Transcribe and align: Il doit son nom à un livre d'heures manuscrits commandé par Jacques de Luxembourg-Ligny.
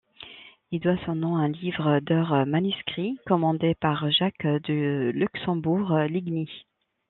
Il 0.71 0.79
doit 0.79 0.97
son 1.05 1.13
nom 1.13 1.35
à 1.35 1.41
un 1.41 1.49
livre 1.49 1.99
d'heures 1.99 2.47
manuscrits 2.47 3.19
commandé 3.27 3.75
par 3.75 4.09
Jacques 4.09 4.47
de 4.47 5.11
Luxembourg-Ligny. 5.13 6.65